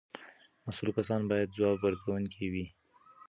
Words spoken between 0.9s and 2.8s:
کسان باید ځواب ورکوونکي وي.